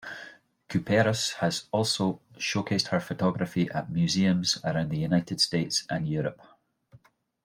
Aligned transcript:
Kuperus 0.67 1.33
has 1.33 1.65
also 1.71 2.21
showcased 2.39 2.87
her 2.87 2.99
photography 2.99 3.69
at 3.69 3.91
museums 3.91 4.57
around 4.63 4.89
the 4.89 4.97
United 4.97 5.39
States 5.39 5.85
and 5.91 6.07
Europe. 6.09 6.41